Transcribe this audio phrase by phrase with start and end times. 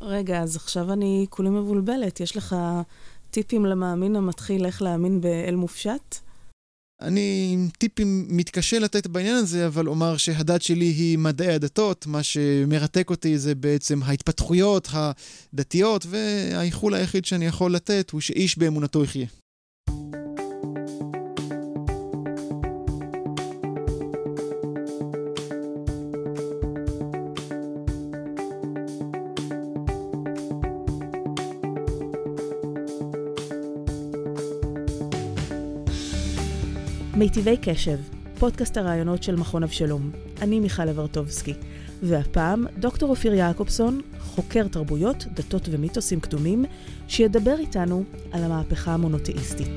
[0.00, 2.20] רגע, אז עכשיו אני כולי מבולבלת.
[2.20, 2.56] יש לך
[3.30, 6.16] טיפים למאמין המתחיל איך להאמין באל מופשט?
[7.00, 12.22] אני עם טיפים מתקשה לתת בעניין הזה, אבל אומר שהדת שלי היא מדעי הדתות, מה
[12.22, 19.26] שמרתק אותי זה בעצם ההתפתחויות הדתיות, והאיחול היחיד שאני יכול לתת הוא שאיש באמונתו יחיה.
[37.20, 37.98] מיטיבי קשב,
[38.38, 40.10] פודקאסט הרעיונות של מכון אבשלום.
[40.42, 41.54] אני מיכל אברטובסקי,
[42.02, 46.64] והפעם דוקטור אופיר יעקובסון, חוקר תרבויות, דתות ומיתוסים קדומים,
[47.08, 49.68] שידבר איתנו על המהפכה המונותאיסטית.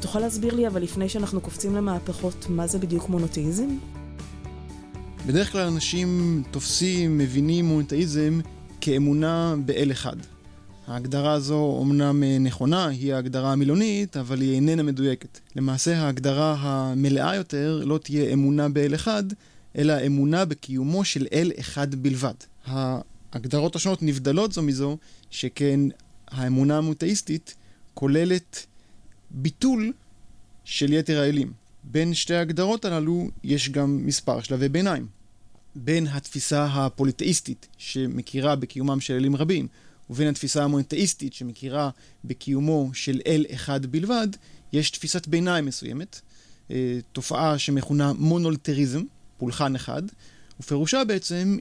[0.00, 3.68] תוכל להסביר לי, אבל לפני שאנחנו קופצים למהפכות, מה זה בדיוק מונותאיזם?
[5.26, 8.40] בדרך כלל אנשים תופסים, מבינים מונותאיזם
[8.84, 10.16] כאמונה באל אחד.
[10.86, 15.38] ההגדרה הזו אומנם אה, נכונה, היא ההגדרה המילונית, אבל היא איננה מדויקת.
[15.56, 19.22] למעשה ההגדרה המלאה יותר לא תהיה אמונה באל אחד,
[19.78, 22.34] אלא אמונה בקיומו של אל אחד בלבד.
[22.66, 24.96] ההגדרות השונות נבדלות זו מזו,
[25.30, 25.80] שכן
[26.28, 27.54] האמונה המוטאיסטית
[27.94, 28.66] כוללת
[29.30, 29.92] ביטול
[30.64, 31.52] של יתר האלים.
[31.84, 35.21] בין שתי ההגדרות הללו יש גם מספר שלבי ביניים.
[35.74, 39.68] בין התפיסה הפוליטאיסטית, שמכירה בקיומם של אלים רבים,
[40.10, 41.90] ובין התפיסה המונותאיסטית, שמכירה
[42.24, 44.28] בקיומו של אל אחד בלבד,
[44.72, 46.20] יש תפיסת ביניים מסוימת,
[46.70, 49.02] אה, תופעה שמכונה מונולטריזם,
[49.38, 50.02] פולחן אחד,
[50.60, 51.58] ופירושה בעצם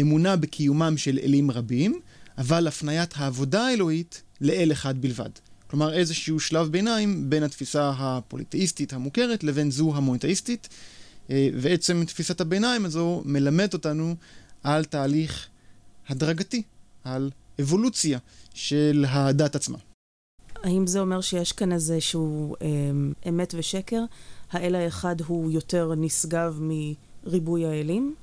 [0.00, 2.00] אמונה בקיומם של אלים רבים,
[2.38, 5.30] אבל הפניית העבודה האלוהית לאל אחד בלבד.
[5.66, 10.68] כלומר איזשהו שלב ביניים בין התפיסה הפוליטאיסטית המוכרת לבין זו המונותאיסטית.
[11.30, 14.14] אה, ועצם תפיסת הביניים הזו מלמד אותנו
[14.62, 15.48] על תהליך
[16.08, 16.62] הדרגתי,
[17.04, 17.30] על
[17.60, 18.18] אבולוציה
[18.54, 19.78] של הדת עצמה.
[20.62, 22.68] האם זה אומר שיש כאן איזשהו אה,
[23.28, 24.04] אמת ושקר?
[24.50, 28.14] האל האחד הוא יותר נשגב מריבוי האלים?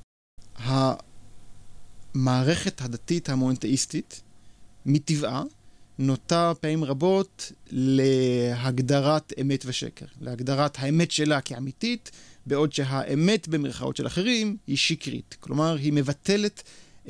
[2.16, 4.22] המערכת הדתית המונותאיסטית,
[4.85, 5.44] מטבעה,
[6.00, 12.12] נוטה פעמים רבות להגדרת אמת ושקר, להגדרת האמת שלה כאמיתית,
[12.46, 15.36] בעוד שהאמת במרכאות של אחרים היא שקרית.
[15.40, 16.64] כלומר, היא מבטלת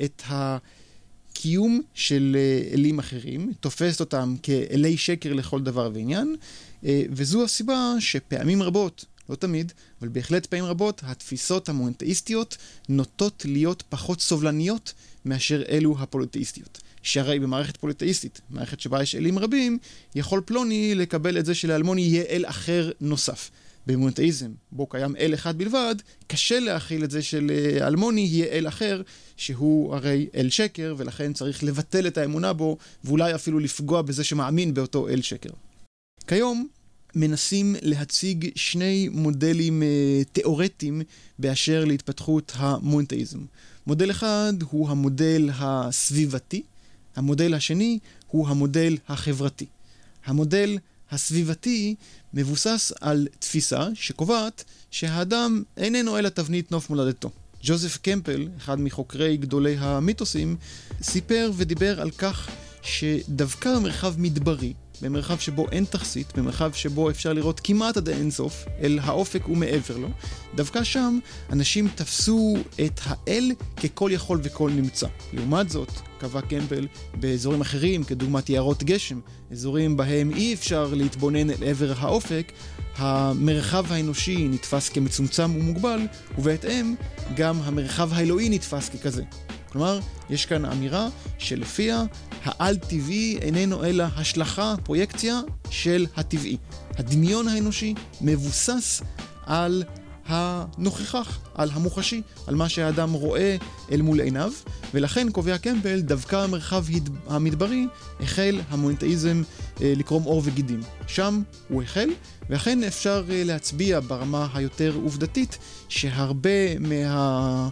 [0.04, 6.36] את הקיום של אה, אלים אחרים, תופסת אותם כאלי שקר לכל דבר ועניין,
[6.84, 12.56] אה, וזו הסיבה שפעמים רבות, לא תמיד, אבל בהחלט פעמים רבות, התפיסות המונותאיסטיות
[12.88, 16.80] נוטות להיות פחות סובלניות מאשר אלו הפוליטאיסטיות.
[17.02, 19.78] שהרי במערכת פוליטאיסטית, מערכת שבה יש אלים רבים,
[20.14, 23.50] יכול פלוני לקבל את זה שלאלמוני יהיה אל אחר נוסף.
[23.86, 25.94] במונותאיזם, בו קיים אל אחד בלבד,
[26.26, 29.02] קשה להכיל את זה שלאלמוני יהיה אל אחר,
[29.36, 34.74] שהוא הרי אל שקר, ולכן צריך לבטל את האמונה בו, ואולי אפילו לפגוע בזה שמאמין
[34.74, 35.50] באותו אל שקר.
[36.26, 36.68] כיום
[37.14, 41.02] מנסים להציג שני מודלים uh, תיאורטיים
[41.38, 43.38] באשר להתפתחות המונותאיזם.
[43.86, 46.62] מודל אחד הוא המודל הסביבתי,
[47.20, 47.98] המודל השני
[48.28, 49.66] הוא המודל החברתי.
[50.24, 50.78] המודל
[51.10, 51.94] הסביבתי
[52.34, 57.30] מבוסס על תפיסה שקובעת שהאדם איננו אלא תבנית נוף מולדתו.
[57.62, 60.56] ג'וזף קמפל, אחד מחוקרי גדולי המיתוסים,
[61.02, 62.48] סיפר ודיבר על כך
[62.82, 64.72] שדווקא במרחב מדברי,
[65.02, 70.08] במרחב שבו אין תכסית, במרחב שבו אפשר לראות כמעט עד האינסוף, אל האופק ומעבר לו,
[70.54, 71.18] דווקא שם
[71.52, 73.52] אנשים תפסו את האל
[73.82, 75.06] ככל יכול וכל נמצא.
[75.32, 81.64] לעומת זאת, קבע קמפל באזורים אחרים, כדוגמת יערות גשם, אזורים בהם אי אפשר להתבונן אל
[81.64, 82.52] עבר האופק,
[82.96, 86.00] המרחב האנושי נתפס כמצומצם ומוגבל,
[86.38, 86.94] ובהתאם
[87.36, 89.22] גם המרחב האלוהי נתפס ככזה.
[89.72, 90.00] כלומר,
[90.30, 91.08] יש כאן אמירה
[91.38, 92.04] שלפיה
[92.44, 96.56] העל-טבעי איננו אלא השלכה, פרויקציה של הטבעי.
[96.98, 99.02] הדמיון האנושי מבוסס
[99.46, 99.84] על
[100.26, 103.56] הנוכחך, על המוחשי, על מה שהאדם רואה
[103.92, 104.52] אל מול עיניו,
[104.94, 106.84] ולכן קובע קמפל, דווקא במרחב
[107.26, 107.86] המדברי
[108.20, 109.42] החל המונטאיזם
[109.80, 110.80] אה, לקרום עור וגידים.
[111.06, 112.08] שם הוא החל,
[112.50, 115.58] ואכן אפשר אה, להצביע ברמה היותר עובדתית
[115.88, 117.68] שהרבה מה...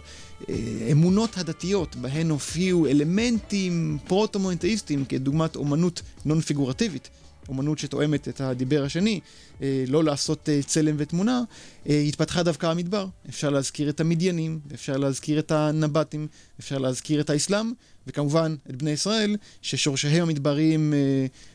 [0.47, 7.09] האמונות הדתיות בהן הופיעו אלמנטים פרוטו-מונותאיסטיים כדוגמת אומנות נון פיגורטיבית,
[7.49, 9.19] אומנות שתואמת את הדיבר השני,
[9.61, 11.41] אה, לא לעשות אה, צלם ותמונה,
[11.89, 13.07] אה, התפתחה דווקא המדבר.
[13.29, 16.27] אפשר להזכיר את המדיינים, אפשר להזכיר את הנבטים,
[16.59, 17.71] אפשר להזכיר את האסלאם,
[18.07, 20.93] וכמובן את בני ישראל, ששורשיהם המדבריים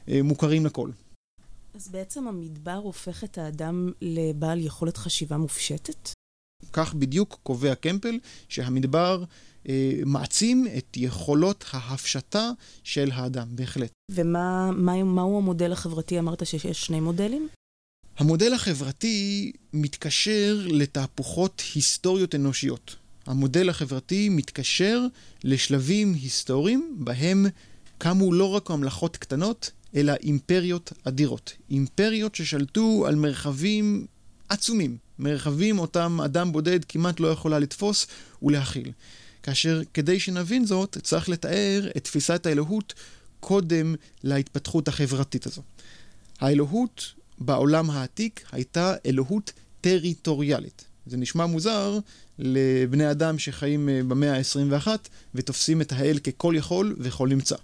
[0.08, 0.90] מוכרים לכל.
[1.74, 6.10] אז בעצם המדבר הופך את האדם לבעל יכולת חשיבה מופשטת?
[6.72, 8.18] כך בדיוק קובע קמפל,
[8.48, 9.24] שהמדבר
[9.68, 12.50] אה, מעצים את יכולות ההפשטה
[12.82, 13.90] של האדם, בהחלט.
[14.10, 16.18] ומהו מה, המודל החברתי?
[16.18, 17.48] אמרת שיש שני מודלים?
[18.18, 22.96] המודל החברתי מתקשר לתהפוכות היסטוריות אנושיות.
[23.26, 25.06] המודל החברתי מתקשר
[25.44, 27.46] לשלבים היסטוריים בהם
[27.98, 31.52] קמו לא רק ממלכות קטנות, אלא אימפריות אדירות.
[31.70, 34.06] אימפריות ששלטו על מרחבים
[34.48, 38.06] עצומים, מרחבים אותם אדם בודד כמעט לא יכולה לתפוס
[38.42, 38.92] ולהכיל.
[39.42, 42.94] כאשר כדי שנבין זאת, צריך לתאר את תפיסת האלוהות
[43.40, 45.62] קודם להתפתחות החברתית הזו.
[46.40, 50.84] האלוהות בעולם העתיק הייתה אלוהות טריטוריאלית.
[51.06, 51.98] זה נשמע מוזר
[52.38, 54.88] לבני אדם שחיים אה, במאה ה-21
[55.34, 57.56] ותופסים את האל ככל יכול וכל נמצא.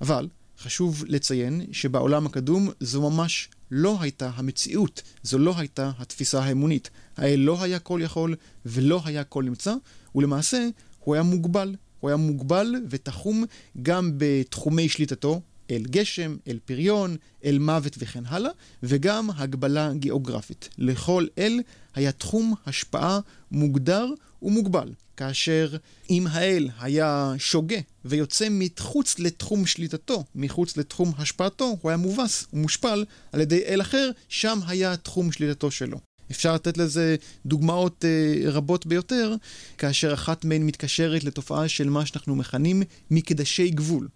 [0.00, 0.28] אבל
[0.58, 6.90] חשוב לציין שבעולם הקדום זו ממש לא הייתה המציאות, זו לא הייתה התפיסה האמונית.
[7.16, 8.34] האל לא היה כל יכול
[8.66, 9.74] ולא היה כל נמצא,
[10.14, 10.68] ולמעשה
[11.00, 11.74] הוא היה מוגבל.
[12.00, 13.44] הוא היה מוגבל ותחום
[13.82, 15.40] גם בתחומי שליטתו,
[15.70, 18.50] אל גשם, אל פריון, אל מוות וכן הלאה,
[18.82, 20.68] וגם הגבלה גיאוגרפית.
[20.78, 21.60] לכל אל
[21.94, 23.20] היה תחום השפעה
[23.50, 24.06] מוגדר
[24.42, 24.88] ומוגבל.
[25.16, 25.76] כאשר
[26.10, 33.04] אם האל היה שוגה ויוצא מחוץ לתחום שליטתו, מחוץ לתחום השפעתו, הוא היה מובס ומושפל
[33.32, 35.98] על ידי אל אחר, שם היה תחום שליטתו שלו.
[36.30, 37.16] אפשר לתת לזה
[37.46, 39.34] דוגמאות אה, רבות ביותר,
[39.78, 44.08] כאשר אחת מהן מתקשרת לתופעה של מה שאנחנו מכנים מקדשי גבול.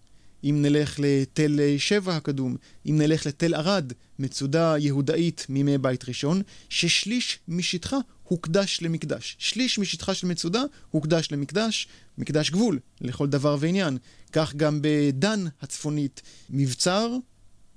[0.43, 2.55] אם נלך לתל שבע הקדום,
[2.85, 9.35] אם נלך לתל ערד, מצודה יהודאית מימי בית ראשון, ששליש משטחה הוקדש למקדש.
[9.39, 11.87] שליש משטחה של מצודה הוקדש למקדש,
[12.17, 13.97] מקדש גבול לכל דבר ועניין.
[14.31, 17.15] כך גם בדן הצפונית, מבצר,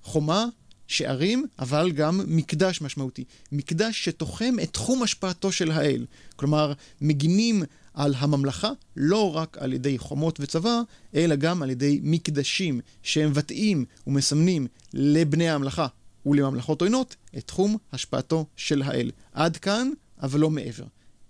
[0.03, 0.47] חומה,
[0.87, 3.25] שערים, אבל גם מקדש משמעותי.
[3.53, 6.07] מקדש שתוחם את תחום השפעתו של האל.
[6.37, 7.63] כלומר, מגינים
[7.95, 10.81] על הממלכה לא רק על ידי חומות וצבא,
[11.15, 15.87] אלא גם על ידי מקדשים שמבטאים ומסמנים לבני הממלכה
[16.27, 19.11] ולממלכות עוינות את תחום השפעתו של האל.
[19.33, 19.91] עד כאן,
[20.23, 20.85] אבל לא מעבר.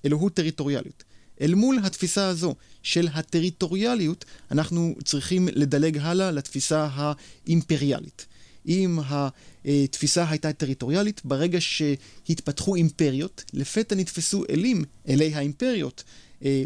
[0.04, 1.04] אלוהות טריטוריאליות.
[1.40, 8.26] אל מול התפיסה הזו של הטריטוריאליות, אנחנו צריכים לדלג הלאה לתפיסה האימפריאלית.
[8.68, 8.98] אם
[9.64, 16.04] התפיסה הייתה טריטוריאלית, ברגע שהתפתחו אימפריות, לפתע נתפסו אלים, אלי האימפריות,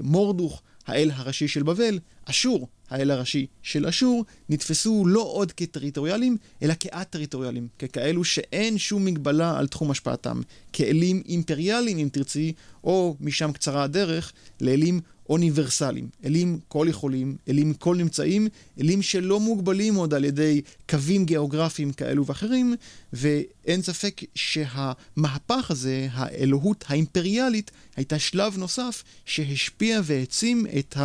[0.03, 6.75] מורדוך, האל הראשי של בבל, אשור, האל הראשי של אשור, נתפסו לא עוד כטריטוריאליים, אלא
[6.81, 10.41] כאט-טריטוריאליים, ככאלו שאין שום מגבלה על תחום השפעתם,
[10.73, 12.53] כאלים אימפריאליים אם תרצי,
[12.85, 18.49] או משם קצרה הדרך, לאלים אוניברסליים, אלים כל יכולים, אלים כל נמצאים,
[18.81, 22.75] אלים שלא מוגבלים עוד על ידי קווים גיאוגרפיים כאלו ואחרים,
[23.13, 30.97] ואין ספק שהמהפך הזה, האלוהות האימפריאלית, הייתה שלב נוסף שהשפיע והעצים את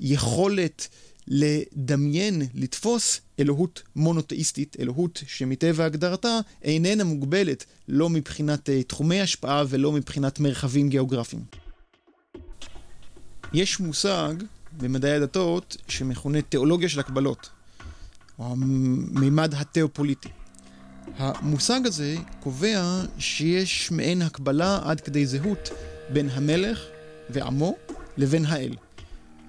[0.00, 0.88] היכולת
[1.28, 9.92] לדמיין, לתפוס אלוהות מונותאיסטית, אלוהות שמטבע הגדרתה איננה מוגבלת לא מבחינת אה, תחומי השפעה ולא
[9.92, 11.61] מבחינת מרחבים גיאוגרפיים.
[13.54, 14.34] יש מושג
[14.80, 17.50] במדעי הדתות שמכונה תיאולוגיה של הקבלות,
[18.38, 20.28] או המימד התיאופוליטי.
[21.18, 25.70] המושג הזה קובע שיש מעין הקבלה עד כדי זהות
[26.12, 26.80] בין המלך
[27.30, 27.76] ועמו
[28.16, 28.74] לבין האל.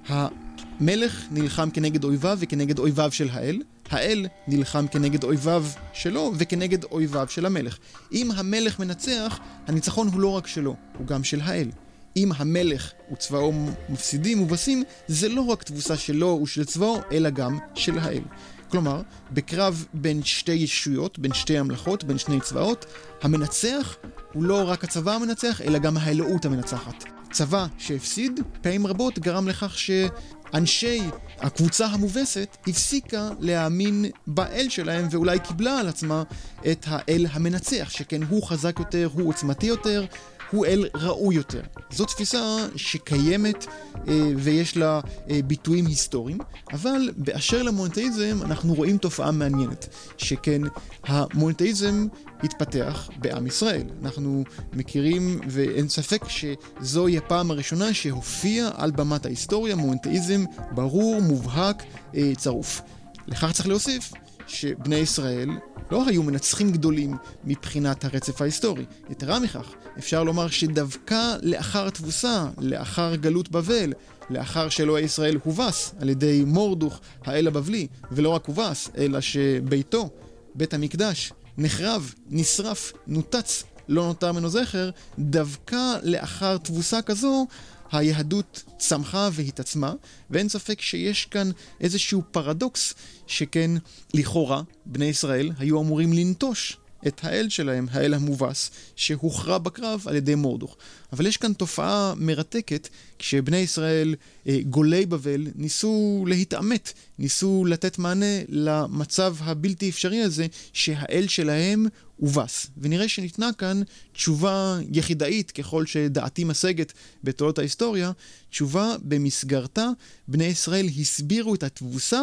[0.07, 7.27] המלך נלחם כנגד אויביו וכנגד אויביו של האל, האל נלחם כנגד אויביו שלו וכנגד אויביו
[7.29, 7.77] של המלך.
[8.11, 11.69] אם המלך מנצח, הניצחון הוא לא רק שלו, הוא גם של האל.
[12.17, 13.53] אם המלך וצבאו
[13.89, 18.23] מפסידים מובסים, זה לא רק תבוסה שלו ושל צבאו, אלא גם של האל.
[18.69, 19.01] כלומר,
[19.31, 22.85] בקרב בין שתי ישויות, בין שתי המלכות, בין שני צבאות,
[23.21, 23.95] המנצח
[24.33, 27.03] הוא לא רק הצבא המנצח, אלא גם האלוהות המנצחת.
[27.31, 31.01] צבא שהפסיד, פעמים רבות גרם לכך שאנשי
[31.39, 36.23] הקבוצה המובסת הפסיקה להאמין באל שלהם ואולי קיבלה על עצמה
[36.71, 40.05] את האל המנצח, שכן הוא חזק יותר, הוא עוצמתי יותר,
[40.53, 41.61] הוא אל ראוי יותר.
[41.91, 43.65] זו תפיסה שקיימת
[44.07, 46.37] אה, ויש לה אה, ביטויים היסטוריים,
[46.73, 50.61] אבל באשר למונותאיזם אנחנו רואים תופעה מעניינת, שכן
[51.03, 52.07] המונותאיזם
[52.43, 53.83] התפתח בעם ישראל.
[54.01, 54.43] אנחנו
[54.73, 61.83] מכירים ואין ספק שזוהי הפעם הראשונה שהופיע על במת ההיסטוריה מונותאיזם ברור, מובהק,
[62.15, 62.81] אה, צרוף.
[63.27, 64.11] לכך צריך להוסיף
[64.47, 65.49] שבני ישראל
[65.91, 68.85] לא היו מנצחים גדולים מבחינת הרצף ההיסטורי.
[69.09, 73.93] יתרה מכך, אפשר לומר שדווקא לאחר תבוסה, לאחר גלות בבל,
[74.29, 80.09] לאחר שאלוהי ישראל הובס על ידי מורדוך האל הבבלי, ולא רק הובס, אלא שביתו,
[80.55, 87.47] בית המקדש, נחרב, נשרף, נותץ, לא נותר ממנו זכר, דווקא לאחר תבוסה כזו,
[87.95, 89.93] היהדות צמחה והתעצמה,
[90.29, 91.49] ואין ספק שיש כאן
[91.81, 92.93] איזשהו פרדוקס,
[93.27, 93.71] שכן
[94.13, 100.35] לכאורה בני ישראל היו אמורים לנטוש את האל שלהם, האל המובס, שהוכרע בקרב על ידי
[100.35, 100.77] מורדוך.
[101.13, 104.15] אבל יש כאן תופעה מרתקת, כשבני ישראל,
[104.47, 111.85] אה, גולי בבל, ניסו להתעמת, ניסו לתת מענה למצב הבלתי אפשרי הזה, שהאל שלהם
[112.17, 112.67] הובס.
[112.77, 113.81] ונראה שניתנה כאן
[114.13, 116.93] תשובה יחידאית, ככל שדעתי משגת
[117.23, 118.11] בתולדות ההיסטוריה,
[118.49, 119.89] תשובה במסגרתה
[120.27, 122.21] בני ישראל הסבירו את התבוסה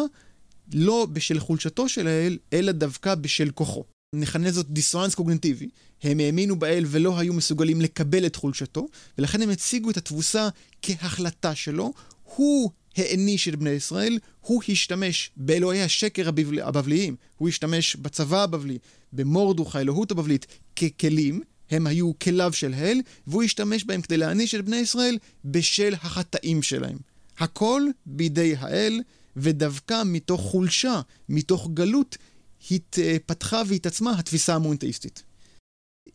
[0.73, 3.90] לא בשל חולשתו של האל, אלא דווקא בשל כוחו.
[4.15, 5.69] נכנה זאת דיסוננס קוגנטיבי.
[6.03, 8.87] הם האמינו באל ולא היו מסוגלים לקבל את חולשתו,
[9.17, 10.49] ולכן הם הציגו את התבוסה
[10.81, 11.93] כהחלטה שלו.
[12.23, 16.29] הוא העניש את בני ישראל, הוא השתמש באלוהי השקר
[16.63, 18.77] הבבליים, הוא השתמש בצבא הבבלי,
[19.13, 24.65] במורדוך האלוהות הבבלית, ככלים, הם היו כליו של האל, והוא השתמש בהם כדי להעניש את
[24.65, 26.97] בני ישראל בשל החטאים שלהם.
[27.39, 29.01] הכל בידי האל,
[29.35, 32.17] ודווקא מתוך חולשה, מתוך גלות,
[32.71, 35.23] התפתחה והתעצמה התפיסה המונותאיסטית.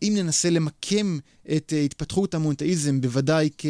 [0.03, 1.19] אם ננסה למקם
[1.57, 3.67] את אה, התפתחות המונותאיזם בוודאי כ,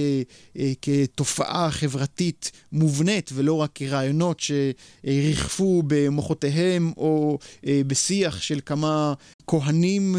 [0.56, 9.14] אה, כתופעה חברתית מובנית ולא רק כרעיונות שריחפו במוחותיהם או אה, בשיח של כמה
[9.46, 10.16] כהנים,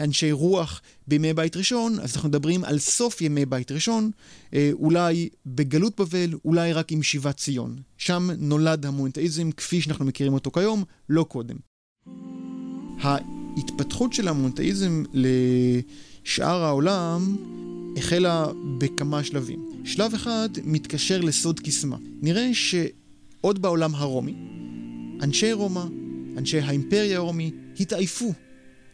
[0.00, 4.10] אנשי רוח בימי בית ראשון, אז אנחנו מדברים על סוף ימי בית ראשון,
[4.72, 7.76] אולי בגלות בבל, אולי רק עם שיבת ציון.
[7.98, 11.71] שם נולד המונותאיזם כפי שאנחנו מכירים אותו כיום, לא קודם.
[13.02, 17.36] ההתפתחות של המונותאיזם לשאר העולם
[17.96, 18.46] החלה
[18.78, 19.68] בכמה שלבים.
[19.84, 21.96] שלב אחד מתקשר לסוד קסמה.
[22.20, 24.34] נראה שעוד בעולם הרומי,
[25.22, 25.84] אנשי רומא,
[26.36, 28.32] אנשי האימפריה הרומי, התעייפו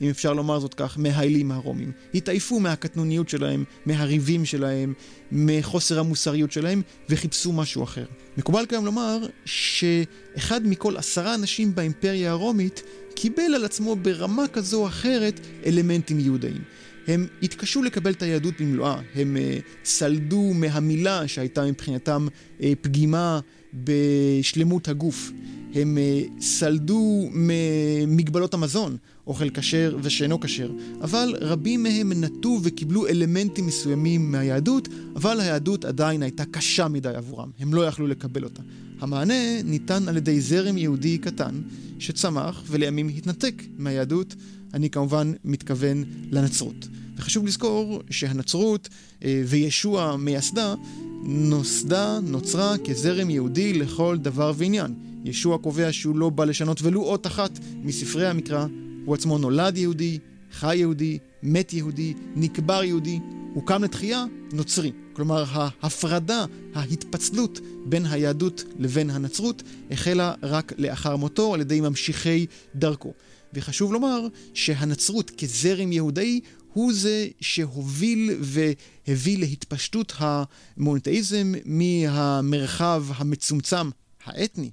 [0.01, 1.93] אם אפשר לומר זאת כך, מהאלים הרומים.
[2.15, 4.95] התעייפו מהקטנוניות שלהם, מהריבים שלהם,
[5.33, 8.05] מחוסר המוסריות שלהם, וחיפשו משהו אחר.
[8.37, 12.83] מקובל כיום לומר שאחד מכל עשרה אנשים באימפריה הרומית
[13.21, 16.63] קיבל על עצמו ברמה כזו או אחרת אלמנטים יהודאים.
[17.07, 22.27] הם התקשו לקבל את היהדות במלואה, הם uh, סלדו מהמילה שהייתה מבחינתם
[22.59, 23.41] uh, פגימה
[23.75, 25.31] בשלמות הגוף.
[25.75, 28.97] הם uh, סלדו ממגבלות המזון,
[29.27, 30.71] אוכל כשר ושאינו כשר,
[31.01, 37.51] אבל רבים מהם נטו וקיבלו אלמנטים מסוימים מהיהדות, אבל היהדות עדיין הייתה קשה מדי עבורם,
[37.59, 38.63] הם לא יכלו לקבל אותה.
[39.01, 41.61] המענה ניתן על ידי זרם יהודי קטן,
[41.99, 44.35] שצמח ולימים התנתק מהיהדות,
[44.75, 46.89] אני כמובן מתכוון לנצרות.
[47.17, 48.89] וחשוב לזכור שהנצרות
[49.25, 50.75] אה, וישוע מייסדה
[51.23, 54.95] נוסדה, נוצרה כזרם יהודי לכל דבר ועניין.
[55.25, 58.67] ישוע קובע שהוא לא בא לשנות ולו אות אחת מספרי המקרא,
[59.05, 60.19] הוא עצמו נולד יהודי,
[60.53, 63.19] חי יהודי, מת יהודי, נקבר יהודי,
[63.59, 64.93] הוקם לתחייה נוצרי.
[65.13, 73.13] כלומר, ההפרדה, ההתפצלות בין היהדות לבין הנצרות החלה רק לאחר מותו על ידי ממשיכי דרכו.
[73.55, 76.41] וחשוב לומר שהנצרות כזרם יהודאי
[76.73, 83.91] הוא זה שהוביל והביא להתפשטות המונותאיזם מהמרחב המצומצם
[84.25, 84.71] האתני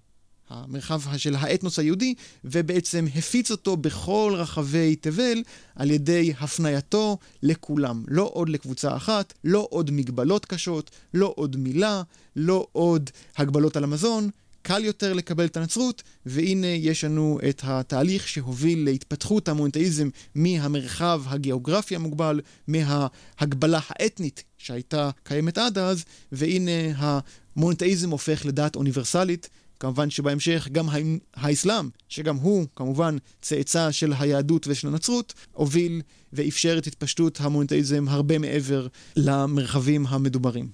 [0.56, 2.14] המרחב של האתנוס היהודי,
[2.46, 5.44] ובעצם הפיץ אותו בכל רחבי תבל
[5.76, 8.04] על ידי הפנייתו לכולם.
[8.08, 12.02] לא עוד לקבוצה אחת, לא עוד מגבלות קשות, לא עוד מילה,
[12.36, 14.30] לא עוד הגבלות על המזון.
[14.62, 21.96] קל יותר לקבל את הנצרות, והנה יש לנו את התהליך שהוביל להתפתחות המונותאיזם מהמרחב הגיאוגרפי
[21.96, 29.50] המוגבל, מההגבלה האתנית שהייתה קיימת עד אז, והנה המונותאיזם הופך לדת אוניברסלית.
[29.80, 30.88] כמובן שבהמשך גם
[31.34, 36.02] האסלאם, שגם הוא כמובן צאצא של היהדות ושל הנצרות, הוביל
[36.34, 40.70] ואפשר את התפשטות המונותאיזם הרבה מעבר למרחבים המדוברים.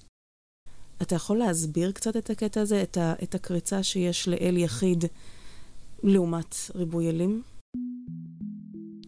[1.02, 5.04] אתה יכול להסביר קצת את הקטע הזה, את, ה, את הקריצה שיש לאל יחיד
[6.02, 7.42] לעומת ריבוי אלים?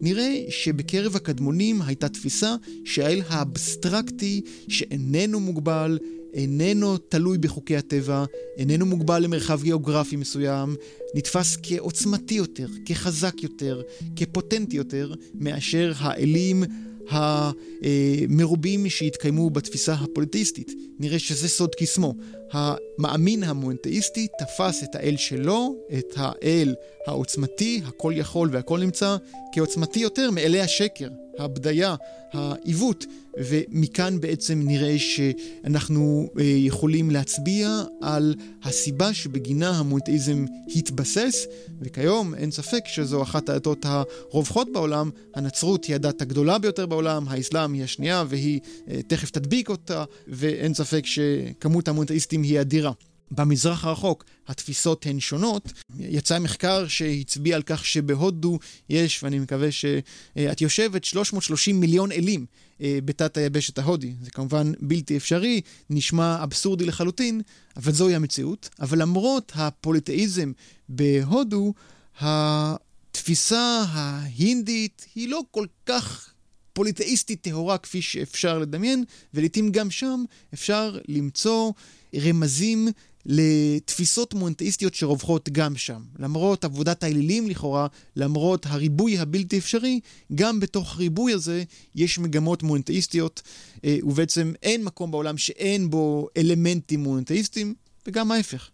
[0.01, 5.99] נראה שבקרב הקדמונים הייתה תפיסה שהאל האבסטרקטי, שאיננו מוגבל,
[6.35, 8.25] איננו תלוי בחוקי הטבע,
[8.57, 10.75] איננו מוגבל למרחב גיאוגרפי מסוים,
[11.15, 13.81] נתפס כעוצמתי יותר, כחזק יותר,
[14.15, 16.63] כפוטנטי יותר, מאשר האלים
[17.09, 20.71] המרובים שהתקיימו בתפיסה הפוליטיסטית.
[20.99, 22.13] נראה שזה סוד קסמו.
[22.51, 26.75] המאמין המונותאיסטי תפס את האל שלו, את האל
[27.07, 29.17] העוצמתי, הכל יכול והכל נמצא,
[29.53, 31.09] כעוצמתי יותר מאלי השקר,
[31.39, 31.95] הבדיה,
[32.33, 33.05] העיוות,
[33.37, 40.45] ומכאן בעצם נראה שאנחנו אה, יכולים להצביע על הסיבה שבגינה המונותאיזם
[40.75, 41.45] התבסס,
[41.81, 45.09] וכיום אין ספק שזו אחת הדתות הרווחות בעולם.
[45.35, 48.59] הנצרות היא הדת הגדולה ביותר בעולם, האסלאם היא השנייה והיא
[48.89, 52.91] אה, תכף תדביק אותה, ואין ספק שכמות המונותאיסטים היא אדירה.
[53.31, 55.73] במזרח הרחוק התפיסות הן שונות.
[55.99, 58.59] יצא מחקר שהצביע על כך שבהודו
[58.89, 62.45] יש, ואני מקווה שאת יושבת, 330 מיליון אלים
[62.81, 64.13] אה, בתת היבשת ההודי.
[64.21, 67.41] זה כמובן בלתי אפשרי, נשמע אבסורדי לחלוטין,
[67.77, 68.69] אבל זוהי המציאות.
[68.79, 70.51] אבל למרות הפוליטאיזם
[70.89, 71.73] בהודו,
[72.19, 76.34] התפיסה ההינדית היא לא כל כך
[76.75, 79.03] פוליטאיסטית טהורה כפי שאפשר לדמיין,
[79.33, 81.71] ולעיתים גם שם אפשר למצוא
[82.15, 82.87] רמזים
[83.25, 86.01] לתפיסות מונותאיסטיות שרווחות גם שם.
[86.19, 89.99] למרות עבודת האלילים לכאורה, למרות הריבוי הבלתי אפשרי,
[90.35, 91.63] גם בתוך הריבוי הזה
[91.95, 93.41] יש מגמות מונותאיסטיות,
[93.85, 97.73] אה, ובעצם אין מקום בעולם שאין בו אלמנטים מונותאיסטיים,
[98.07, 98.69] וגם ההפך.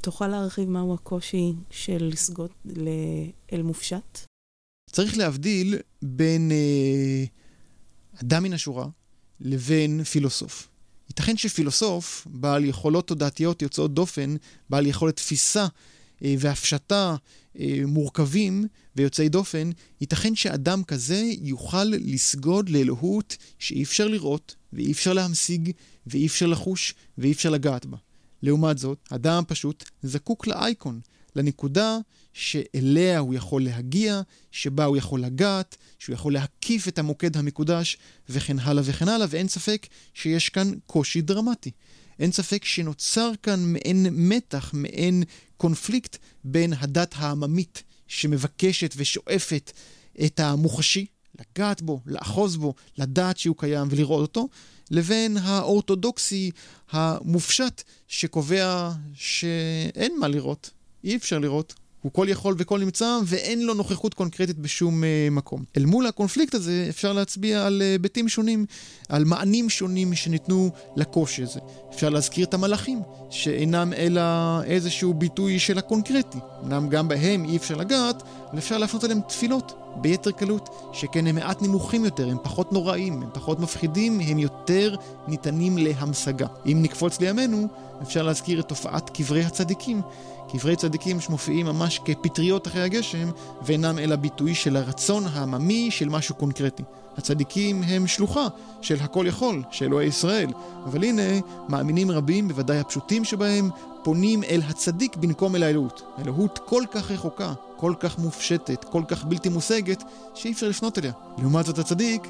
[0.00, 4.33] תוכל להרחיב מהו הקושי של לסגוד לאל מופשט?
[4.94, 7.24] צריך להבדיל בין אה,
[8.22, 8.86] אדם מן השורה
[9.40, 10.68] לבין פילוסוף.
[11.08, 14.36] ייתכן שפילוסוף, בעל יכולות תודעתיות יוצאות דופן,
[14.70, 15.66] בעל יכולת תפיסה
[16.24, 17.16] אה, והפשטה
[17.58, 19.70] אה, מורכבים ויוצאי דופן,
[20.00, 25.70] ייתכן שאדם כזה יוכל לסגוד לאלוהות שאי אפשר לראות, ואי אפשר להמשיג,
[26.06, 27.96] ואי אפשר לחוש, ואי אפשר לגעת בה.
[28.42, 31.00] לעומת זאת, אדם פשוט זקוק לאייקון,
[31.36, 31.98] לנקודה
[32.32, 37.96] שאליה הוא יכול להגיע, שבה הוא יכול לגעת, שהוא יכול להקיף את המוקד המקודש,
[38.28, 41.70] וכן הלאה וכן הלאה, ואין ספק שיש כאן קושי דרמטי.
[42.18, 45.22] אין ספק שנוצר כאן מעין מתח, מעין
[45.56, 49.72] קונפליקט בין הדת העממית שמבקשת ושואפת
[50.24, 51.06] את המוחשי,
[51.40, 54.48] לגעת בו, לאחוז בו, לדעת שהוא קיים ולראות אותו,
[54.90, 56.50] לבין האורתודוקסי
[56.90, 60.70] המופשט שקובע שאין מה לראות,
[61.04, 61.74] אי אפשר לראות.
[62.02, 65.64] הוא כל יכול וכל נמצא, ואין לו נוכחות קונקרטית בשום uh, מקום.
[65.76, 68.66] אל מול הקונפליקט הזה אפשר להצביע על היבטים uh, שונים,
[69.08, 71.60] על מענים שונים שניתנו לקושי הזה.
[71.94, 74.22] אפשר להזכיר את המלאכים, שאינם אלא
[74.62, 76.38] איזשהו ביטוי של הקונקרטי.
[76.64, 79.72] אמנם גם בהם אי אפשר לגעת, אבל אפשר להפנות אליהם תפילות.
[79.96, 84.96] ביתר קלות, שכן הם מעט נמוכים יותר, הם פחות נוראים, הם פחות מפחידים, הם יותר
[85.28, 86.46] ניתנים להמשגה.
[86.66, 87.68] אם נקפוץ לימינו,
[88.02, 90.02] אפשר להזכיר את תופעת קברי הצדיקים.
[90.58, 93.30] קברי צדיקים שמופיעים ממש כפטריות אחרי הגשם,
[93.62, 96.82] ואינם אלא ביטוי של הרצון העממי של משהו קונקרטי.
[97.16, 98.46] הצדיקים הם שלוחה
[98.80, 100.50] של הכל יכול, של אלוהי ישראל.
[100.84, 101.22] אבל הנה,
[101.68, 103.70] מאמינים רבים, בוודאי הפשוטים שבהם,
[104.02, 106.02] פונים אל הצדיק במקום אל האלוהות.
[106.16, 110.02] האלוהות כל כך רחוקה, כל כך מופשטת, כל כך בלתי מושגת,
[110.34, 111.12] שאי אפשר לפנות אליה.
[111.38, 112.28] לעומת זאת הצדיק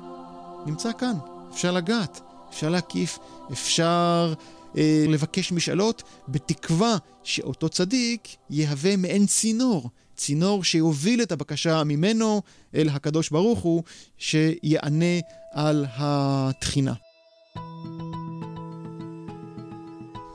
[0.67, 1.15] נמצא כאן,
[1.53, 3.19] אפשר לגעת, אפשר להקיף,
[3.53, 4.35] אפשר
[4.77, 12.43] אה, לבקש משאלות, בתקווה שאותו צדיק יהווה מעין צינור, צינור שיוביל את הבקשה ממנו
[12.75, 13.83] אל הקדוש ברוך הוא,
[14.19, 15.21] שיענה
[15.53, 16.93] על התחינה.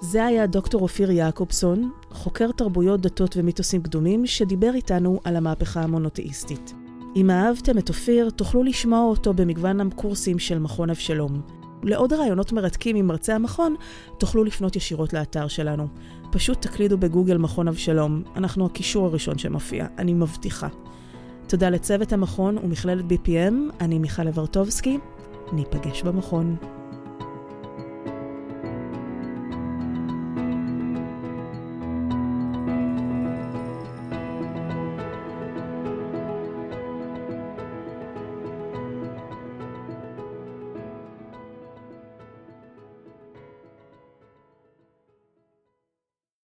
[0.02, 6.74] זה היה דוקטור אופיר יעקובסון, חוקר תרבויות, דתות ומיתוסים קדומים, שדיבר איתנו על המהפכה המונותאיסטית.
[7.16, 11.59] אם אהבתם את אופיר, תוכלו לשמוע אותו במגוון הקורסים של מכון אבשלום.
[11.84, 13.76] לעוד רעיונות מרתקים עם מרצי המכון,
[14.18, 15.88] תוכלו לפנות ישירות לאתר שלנו.
[16.32, 20.68] פשוט תקלידו בגוגל מכון אבשלום, אנחנו הקישור הראשון שמופיע, אני מבטיחה.
[21.48, 24.98] תודה לצוות המכון ומכללת BPM, אני מיכל אברטובסקי,
[25.54, 26.56] ניפגש במכון.